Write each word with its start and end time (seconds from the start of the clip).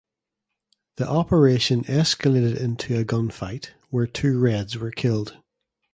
The 0.95 1.07
operation 1.07 1.83
escalated 1.83 2.57
into 2.59 2.97
a 2.97 3.03
gunfight 3.05 3.69
where 3.91 4.07
two 4.07 4.39
Reds 4.39 4.75
were 4.75 4.89
killed. 4.89 5.37